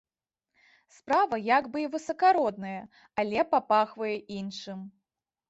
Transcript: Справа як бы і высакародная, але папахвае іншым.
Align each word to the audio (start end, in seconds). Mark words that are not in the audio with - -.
Справа 0.95 1.37
як 1.57 1.63
бы 1.75 1.83
і 1.83 1.89
высакародная, 1.97 2.81
але 3.25 3.45
папахвае 3.53 4.17
іншым. 4.39 4.79